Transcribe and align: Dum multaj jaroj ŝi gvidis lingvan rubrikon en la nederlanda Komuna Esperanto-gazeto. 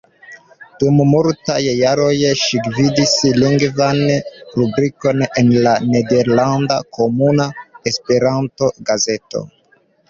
Dum 0.83 0.95
multaj 1.09 1.57
jaroj 1.81 2.15
ŝi 2.45 2.61
gvidis 2.69 3.13
lingvan 3.43 4.01
rubrikon 4.61 5.25
en 5.43 5.55
la 5.69 5.77
nederlanda 5.93 6.83
Komuna 6.99 7.51
Esperanto-gazeto. 7.93 9.47